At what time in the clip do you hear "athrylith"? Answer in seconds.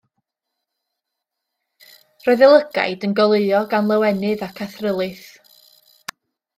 4.69-5.33